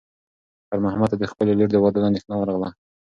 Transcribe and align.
خیر 0.67 0.79
محمد 0.85 1.09
ته 1.11 1.17
د 1.19 1.23
خپلې 1.31 1.53
لور 1.57 1.69
د 1.71 1.77
واده 1.83 1.99
اندېښنه 2.09 2.35
ورغله. 2.37 2.69